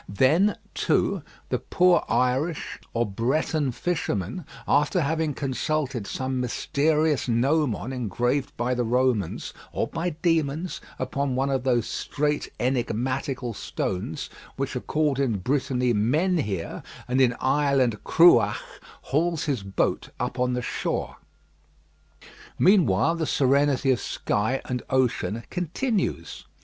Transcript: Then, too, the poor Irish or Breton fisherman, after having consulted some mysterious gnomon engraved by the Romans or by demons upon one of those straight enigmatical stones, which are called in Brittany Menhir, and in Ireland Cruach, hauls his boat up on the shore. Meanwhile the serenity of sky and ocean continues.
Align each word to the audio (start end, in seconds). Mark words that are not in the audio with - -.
Then, 0.09 0.57
too, 0.73 1.21
the 1.49 1.59
poor 1.59 2.03
Irish 2.09 2.79
or 2.91 3.05
Breton 3.05 3.71
fisherman, 3.71 4.47
after 4.67 5.01
having 5.01 5.35
consulted 5.35 6.07
some 6.07 6.39
mysterious 6.39 7.27
gnomon 7.27 7.93
engraved 7.93 8.57
by 8.57 8.73
the 8.73 8.83
Romans 8.83 9.53
or 9.71 9.87
by 9.87 10.09
demons 10.23 10.81
upon 10.97 11.35
one 11.35 11.51
of 11.51 11.63
those 11.63 11.85
straight 11.87 12.51
enigmatical 12.59 13.53
stones, 13.53 14.27
which 14.55 14.75
are 14.75 14.79
called 14.81 15.19
in 15.19 15.37
Brittany 15.37 15.93
Menhir, 15.93 16.81
and 17.07 17.21
in 17.21 17.35
Ireland 17.39 18.03
Cruach, 18.03 18.57
hauls 19.03 19.43
his 19.43 19.61
boat 19.61 20.09
up 20.19 20.39
on 20.39 20.53
the 20.53 20.63
shore. 20.63 21.17
Meanwhile 22.57 23.17
the 23.17 23.27
serenity 23.27 23.91
of 23.91 23.99
sky 24.01 24.61
and 24.65 24.81
ocean 24.89 25.43
continues. 25.51 26.45